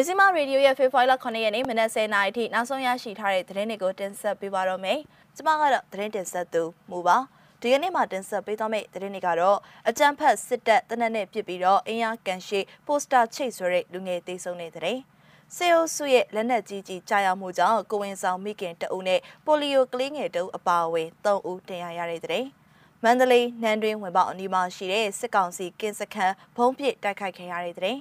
[0.00, 4.98] မြစီမရေဒီယိုရဲ့ဖေဖော်ဝါရီလ9ရက်နေ့မနက်10:00နာရီထိနောက်ဆုံးရရှိထားတဲ့သတင်းတွေကိုတင်ဆက်ပေးပါတော့မယ်။
[5.36, 7.16] ကျွန်မကတော့သတင်းတင်ဆက်သူမူပါ။
[7.60, 9.58] ဒီကနေ့မှာတင်ဆက်ပေးသွားမယ့်သတင်းတွေကတော့
[9.88, 15.00] အကြမ်းဖက်စစ်တပ်တနက်နဲ့ပြစ်ပြီးတော့အင်အားကန်ရှိပိုစတာချိတ်ဆွဲတဲ့လူငယ်သေးဆုံးတဲ့သတင်း။
[15.56, 22.44] စေအိုစုရဲ့လက်နက်ကြီးကြီးကြာရောက်မှုကြောင့်ကိုဝင်ဆောင်မိခင်တအုပ်နဲ့ပိုလီယိုကလေးငယ်တအုပ်အပါအဝင်3ဦးတင်ရရတဲ့တဲ့
[23.04, 27.98] မန္တလေးနန်းတွင်းဝင်ပေါအနီးမှာရှိတဲ့စစ်ကောင်စီကင်းစခန်းဘုံပစ်တိုက်ခိုက်ခဲ့ရတဲ့တဲ့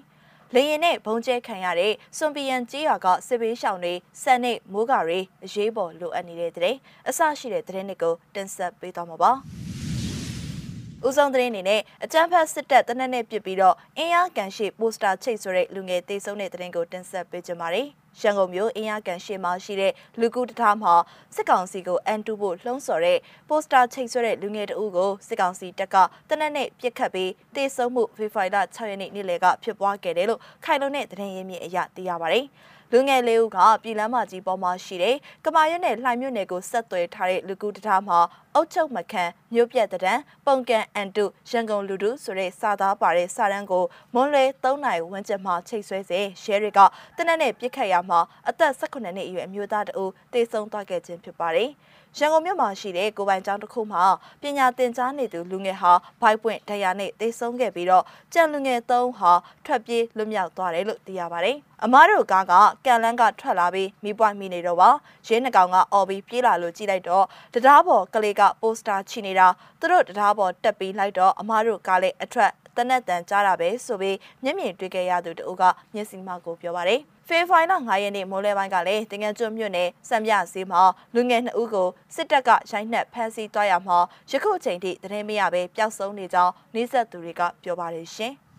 [0.55, 6.76] လေရင်နဲ့ဘုံကျဲခံရတဲ့စွန်ပီယန်ကြေးရွာကစစ်ဘေးရှောင်တွေစံနေမိုးကာတွေအရေးပေါ်လိုအပ်နေတဲ့တဲ့
[7.09, 9.31] အဆရှိတဲ့တဲ့တွေကိုတင်ဆက်ပေးသွားမှာပါ။
[11.07, 17.88] ဦးဆုံးသတင်းအနေနဲ့အကြမ်းဖက်စစ်တပ်တနက်နဲ့ပြစ်ပြီးတော့အင်အားကန်ရှိပိုစတာချိတ်ဆိုတဲ့လူငယ်တေဆုံးတဲ့သတင်းကိုတင်ဆက်ပေးကြပါမယ်။
[18.20, 20.94] ရန်ကုန်မြို့အင်အားကန်ရှိမှရှိတဲ့လူကူတထားမှာ
[21.36, 25.95] စစ်ကောင်စီကိုအန်တူဖို့လှုံ့ဆော်တဲ့ပိုစတာချိတ်ဆွဲတဲ့လူငယ်တအုပ်ကိုစစ်ကောင်စီတပ်က
[26.30, 32.48] တနက်နဲ့ပြစ်ခတ်ပြီးတေဆုံးမှုဖေဖော်ဝါရီလ6ရက်နေ့နေ့လယ်ကဖြစ်ပွားခဲ့တယ်လို့ခိုင်လုံတဲ့သတင်းရင်းမြစ်အရသိရပါတယ်။
[32.93, 35.15] လူငယ်လေးဦးကပြည်လမ်းမကြီးပေါ်မှာရှိတဲ့
[35.46, 38.20] ကမာရွတ်နယ်လှိုင်မြို့နယ်ကိုဆက်သွယ်ထားတဲ့လူကူတထားမှာ
[38.55, 40.13] အုတ်ချုပ်မခန့်မြို့ပြက်တံ
[40.46, 46.80] ပုံကန်အန်တုရန်ကုန်လူတုဆိုတဲ့စာသားပါတဲ့စာတန်းကိုမွန်းလွဲ3နိုင်ဝန်းကျင်မှာချိတ်ဆွဲစေရဲတွေက
[47.18, 48.20] တနက်နဲ့ပြစ်ခတ်ရမှာ
[48.50, 51.70] အသက်18နှစ်အရွယ်အမျိုးသားတဦးတေဆုံးသွားခဲ့ခြင်းဖြစ်ပါတယ်။
[52.18, 54.04] ရန်ကုန်မြို့မှာရှိတဲ့ကိုပိုင်ကျောင်းတစ်ခုမှာ
[54.42, 59.32] ပညာသင်ကြားနေသူလူငယ်ဟာဘိုက်ပွင့်ဒဏ်ရာနဲ့သေဆုံးခဲ့ပြီးတော့ကြံလူငယ်သုံးဟာ
[59.66, 62.54] ထွက်ပြေးလွတ်မြောက်သွားတယ်လို့သိရပါတယ်။အမားတို့ကားက
[62.86, 64.90] ကန်လန်းကထွက်လာပြီးမိပွိုင်းမိနေတော့ပါ
[65.28, 69.47] ရင်းနှကောင်ကအော်ပြီးပြေးလာလို့ကြည့်လိုက်တော့တရားပေါ်ကလေးကပိုစတာချီနေတာ
[69.80, 75.63] သူတို့တရားပေါ်တက်ပြီးလိုက်တော့အမားတို့ကားလည်းအထွက် တနက်တန်ကြားတာပဲဆိုပြီးမျက်မြင်တွေ့ခဲ့ရသူတို့က
[75.94, 80.81] မျက်စိမှကိုပြောပါတယ်။ဖေဖော်ဝါရီလ9ရက်နေ့မိုးလဲပိုင်းကလည်းတင်ငန်းကျွန်းမြို့နယ်စံပြဈေးမှာ
[81.16, 83.97] လူငယ်2ဦးကိုစစ်တပ်ကရိုက်နှက်ဖမ်းဆီးသွားရမှာ
[84.31, 88.34] ယခုအချိန်ထိသတင်းမရဘဲပျောက်ဆုံးနေကြောင်းနှိစက်သူတွေကပြောပါတယ်ရှင်။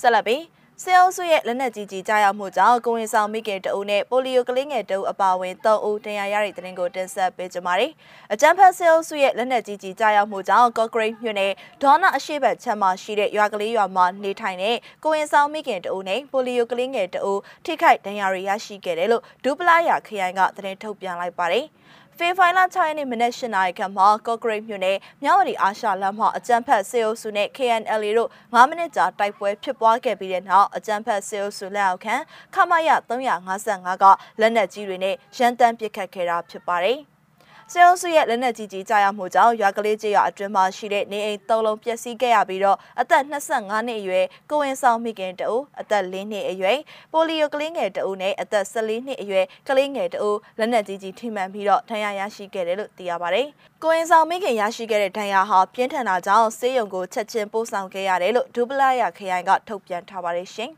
[0.00, 0.42] ဆက်လက်ပြီး
[0.82, 7.92] ဆေးအုပ်စုရဲ့လက်နက်ကြီးကြီးကြားရောက်မှုကြောင့်ကိုဝင်ဆောင်မိခင်တအုပ်နဲ့ပိုလီယိုကလေးငယ်တအုပ်အပါအဝင်၃ဦးတရားရတဲ့တဲ့တင်ကိုတင်ဆက်ပေးကြပါမယ်။
[8.32, 11.52] အကြံဖက်ဆေးအုပ်စုရဲ့လက်နက်ကြီးကြီးကြားရောက်မှုကြောင့်ကော့ဂရိတ်မြို့နယ်
[11.82, 21.66] ဒေါနာအရှိတ်ချမ်းမှာရှိတဲ့ရွာကလေးရွာမှာနေထိုင်တဲ့ကိုဝင်ဆောင်မိခင်တအုပ်နဲ့ပိုလီယိုကလေးငယ်တအုပ်ထိခိုက်ဒဏ်ရာတွေရရှိခဲ့တယ်လို့ဒူပလာယာခရိုင်ကသတင်းထုတ်ပြန်လိုက်ပါတယ်။
[22.20, 32.14] ဖေဖိုင်လာ6ရက်နေ့မနက်၈နာရီခန့်မှာကော့ဂရိတ်မြို့နယ်မြောက်ဝတီအာရှလမ်းမှာအကြမ်းဖက်စေအုပ်စုနဲ့ KNL တို့9မိနစ်ကြာတိုက်ပွဲဖြစ်ပွားခဲ့ပြီးတဲ့နောက်အကြမ်းဖက်စေအုပ်စုလက်အောက်ခံ
[32.54, 34.04] ခမရ355က
[34.40, 37.00] လက်နက်ကြီးတွေနဲ့ရန်တမ်းပစ်ခတ်ခဲ့တာဖြစ်ပါတယ်။
[37.72, 46.78] စေအုပ်စုရဲ့လက်နက်ကြီးကြီးကြားရောက်မှုကြောင့်ရွာကလေးကျေးရွာအတွင်းမှာရှိတဲ့နေအိမ်၃လုံးပျက်စီးခဲ့ရပြီးတော့အသက်25နှစ်အရွယ်ကိုဝင်ဆောင်မိခင်တအုပ်အသက်၄နှစ်အရွယ်
[47.12, 53.46] ပိုလီယိုကလေးငယ်တအုပ်နဲ့အသက်14နှစ်အရွယ်ကလေးငယ်တအုပ်လက်နက်ကြီးကြီးထိမှန်ပြီးတော့ဒဏ်ရာရရှိခဲ့တယ်လို့သိရပါတယ်။
[53.82, 60.70] ကိုဝင်ဆောင်မိခင်ရရှိခဲ့တဲ့ဒဏ်ရာဟာပြင်းထန်တာကြောင့်ဆေးရုံကိုချက်ချင်းပို့ဆောင်ခဲ့ရတယ်လို့ဒူပလာယာခရိုင်ကထုတ်ပြန်ထားပါတယ်ရှင်။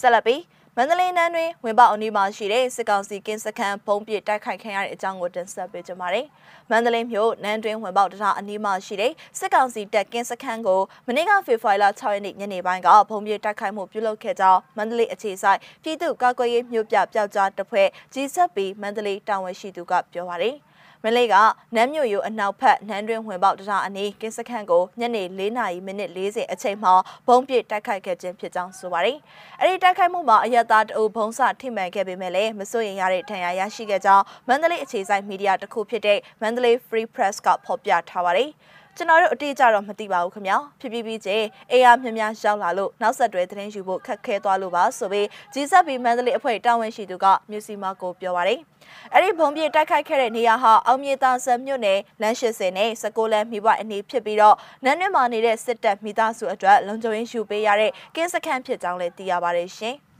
[0.00, 0.40] ဆက်လက်ပြီး
[0.76, 6.26] မန္တလေးနန်းတွင်ဝင်ပေါအနီးမှာရှိတဲ့စစ်ကောင်စီကင်းစခန်းဘုံပစ်တိုက်ခိုက်ခံရတဲ့အကြောင်းကိုတင်ဆက်ပေးကြပါမယ်။
[6.70, 20.56] မန္တလေးမြို့နန်းတွင်ဝင်ပေါတထားအနီးမှာရှိတဲ့စစ်ကောင်စီတပ်ကင်းစခန်းကိုမနေ့ကဖေဖော်ဝါရီလ6ရက်နေ့ညနေပိုင်းကဘုံပစ်တိုက်ခိုက်မှုပြုလုပ်ခဲ့ကြောင်းမန္တလေးအခြေစိုက်ပြည်သူ့ကာကွယ်ရေးမြို့ပြပျောက်ကြားတပ်ဖွဲ့ G7B မန္တလေးတာဝန်ရှိသူကပြောပါရယ်။
[21.04, 21.34] မလေးက
[21.74, 26.92] နမ်းမြို့ရိုးအနောက်ဖက်နန်းတွင်းဝင်ပေါက်တရအနီးကင်းစခန်းကိုညနေ4နာရီမိနစ်40အချိန်မှာ
[27.26, 29.18] ဘုံပစ်တိုက်ခိုက်ခဲ့ခြင်းဖြစ်ကြောင်းဆိုပါတယ်။
[29.60, 38.50] အဲဒီတိုက်ခိုက်မှုမှာအရက်သားတအုပ်ဘုံစထိမှန်ခဲ့ပေမဲ့လည်းမစိုးရင်ရတဲ့ထံရရရှိခဲ့ကြောင်းမန္တလေးအခြေစိုက်မီဒီယာတစ်ခုဖြစ်တဲ့မန္တလေး Free Press ကဖော်ပြထားပါတယ်။
[38.96, 48.60] ကျွန်တော်တို့အတိအကျတော့မသိပါဘူးခင်ဗျာဖြစ်ပြီးပြီးချင်းအေးအားမြများရောက်လာလို့နောက်ဆက်တွဲသတင်းယူဖို့ခက်ခဲသွားလို့ပါဆိုပြီး G7B မန္တလေးအဖွဲ့တာဝန်ရှိသူကမြို့စီမာကိုပြောပါတယ်
[49.12, 59.96] အဲ့ဒီဘုံပြေတိုက်ခိုက်ခဲ့တဲ့နေရာဟာအောင်မြေတာဆန်မြို့နယ်လမ်း80နဲ့16လမ်းမိဘအနီးဖြစ်ပြီးတော့နန်းတွင်းမှာနေတဲ့စစ်တပ်မိသားစုအတွက်လုံခြုံရေးယူပေးရတဲ့ကင်းစခန်းဖြစ်ကြောင်းလည်းသိရပါတယ်ရှင်။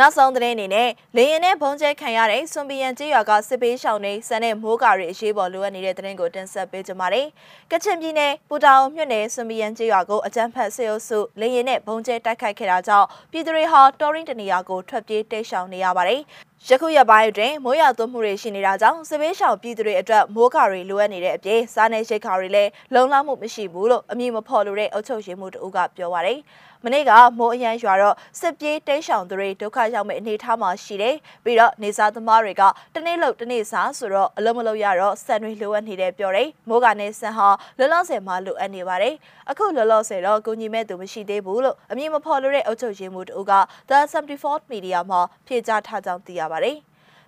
[0.00, 7.26] နောက်ဆုံးသတင်းအနေနဲ့လေရင်နဲ့ဘုံကျဲခံရတဲ့စွန်ပီယန်ကျေးရွာကစစ်ပေးရှောင်တွေစံတဲ့မိုးကာတွေအရေးပေါ်လိုအပ်နေတဲ့သတင်းကိုတင်ဆက်ပေးကြပါမယ်။
[7.70, 16.20] ကချင်ပြည်နယ်ပူတာအုံမြို့နယ်စွန်ပီယန်ကျေးရွာကိုအကြမ်းဖက်စစ်အုပ်စုလေရင်နဲ့ဘုံကျဲတိုက်ခိုက်ခဲ့တာကြောင့်ပြည်သူတွေဟာတော်ရင်းတနေရာကိုထွက်ပြေးတိတ်ရှောင်နေရပါတယ်။
[16.68, 26.38] ယခုရက်ပိုင်းအတွင်းမိုးရွာသွန်းမှုတွေရှိနေတာကြောင့်စစ်ဘေးရှောင်ပြည်သူတွေအတွက်မိုးကာတွေလိုအပ်နေတဲ့အပြင်စားနေရိတ်ခါတွေလည်းလုံလောက်မှုမရှိဘူးလို့အမည်မဖော်လို့တဲ့အုပ်ချုပ်ရေးမှူးတို့ကပြောပါရယ်
[26.84, 32.62] မနေ့ကမိုးအရန်ရွာတော့စစ်ပြေးတိမ်းရှောင်သူတွေဒုက္ခရောက်မဲ့အနေအထားမှာရှိတယ်ပြီးတော့နေစားသမားတွေက
[32.94, 37.48] တနေ့လောက်တနေ့စားဆိုတော့အလုံးမလုံးရတော့ဆန်တွေလိုအပ်နေတယ်ပြောတယ်မိုးကနေဆန်ဟာ
[37.78, 39.14] လောလောဆယ်မှာလိုအပ်နေပါတယ်
[39.50, 43.52] အခုလောလောဆယ်တော့ကိုညီမဲ့သူမရှိသေးဘူးလို့အမည်မဖော်လို့တဲ့အုပ်ချုပ်ရေးမှူးတို့က
[43.88, 46.78] The 74 Media မှာဖြေကြားထားကြောင်းသိရပါတယ်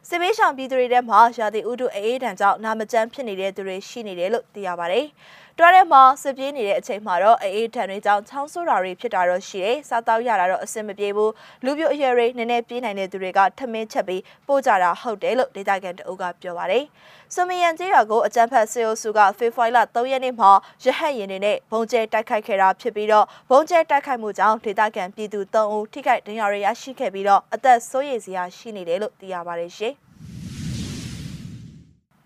[0.09, 5.07] စစ်ပေးဆောင်ပြည်သူတွေထဲမှာရာသီဥတုအေးဒဏ်ကြောင့်နာမကျန်းဖြစ်နေတဲ့သူတွေရှိနေတယ်လို့သိရပါတယ်။
[5.59, 11.31] တွားထဲမှာစစ်ပြေးနေတဲ့အချိန်မှာတော့အေးထန်တွေကြောင့်ချောင်းဆိုးတာတွေဖြစ်တာတော့ရှိတယ်။စားတောက်ရတာတော့အဆင်မပြေဘူး။
[11.65, 16.85] လူပြိုအရွယ်တွေနည်းနည်းပြေးနိုင်တဲ့သူတွေကထမင်းချက်ပြီးပို့ကြတာဟုတ်တယ်လို့ဒေတာကန်တအုပ်ကပြောပါတယ်။
[17.35, 20.51] ဆွမယန်ကျေးရွာကိုအကြမ်းဖက်ဆေးအုပ်စုကဖေဖော်ဝါရီလ3ရက်နေ့မှာ
[20.85, 29.95] ရဟတ်ရင်တွေနဲ့ဘုံကျဲတိုက်ခိုက်ခဲ့တာဖြစ်ပြီးတော့ဘုံကျဲတိုက်ခိုက်မှုကြောင့်ဒေတာကန်ပြည်သူ3ဦးထိခိုက်ဒဏ်ရာတွေရရှိခဲ့ပြီးတော့အသက်စိုးရိမ်စရာရှိနေတယ်လို့သိရပါတယ်ရှင်။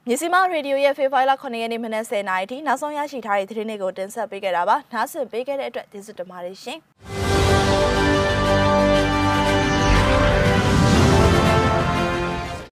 [0.08, 6.78] မြစီမရေဒီယိုရဲ့ဖေဖိုင်လာ9ရက်နေ့မနက်10:00နာရီထိနောက်ဆုံးရရှိထားတဲ့သတင်းတွေကိုတင်ဆက်ပေးခဲ့တာပါ။နားဆင်ပေးခဲ့တဲ့အတွက်ကျေးဇူးတင်ပါတယ်ရှင်။